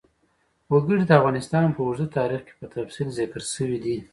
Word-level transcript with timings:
وګړي 0.71 1.03
د 1.07 1.11
افغانستان 1.19 1.65
په 1.75 1.81
اوږده 1.85 2.07
تاریخ 2.17 2.41
کې 2.47 2.53
په 2.59 2.65
تفصیل 2.75 3.07
ذکر 3.19 3.41
شوی 3.53 3.77
دی. 3.83 3.97